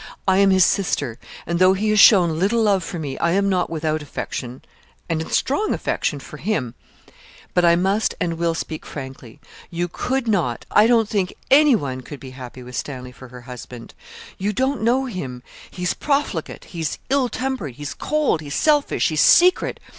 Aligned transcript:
I 0.27 0.39
am 0.39 0.49
his 0.49 0.65
sister, 0.65 1.19
and, 1.45 1.59
though 1.59 1.73
he 1.73 1.91
has 1.91 1.99
shown 1.99 2.39
little 2.39 2.63
love 2.63 2.83
for 2.83 2.97
me, 2.97 3.19
I 3.19 3.33
am 3.33 3.49
not 3.49 3.69
without 3.69 4.01
affection 4.01 4.63
and 5.07 5.31
strong 5.31 5.75
affection 5.75 6.19
for 6.19 6.37
him; 6.37 6.73
but 7.53 7.63
I 7.63 7.75
must 7.75 8.15
and 8.19 8.39
will 8.39 8.55
speak 8.55 8.83
frankly. 8.83 9.39
You 9.69 9.87
could 9.87 10.27
not, 10.27 10.65
I 10.71 10.87
don't 10.87 11.07
think 11.07 11.35
anyone 11.51 12.01
could 12.01 12.19
be 12.19 12.31
happy 12.31 12.63
with 12.63 12.75
Stanley 12.75 13.11
for 13.11 13.27
her 13.27 13.41
husband. 13.41 13.93
You 14.39 14.53
don't 14.53 14.81
know 14.81 15.05
him: 15.05 15.43
he's 15.69 15.93
profligate; 15.93 16.63
he's 16.65 16.97
ill 17.11 17.29
tempered; 17.29 17.75
he's 17.75 17.93
cold; 17.93 18.41
he's 18.41 18.55
selfish; 18.55 19.09
he's 19.09 19.21
secret. 19.21 19.79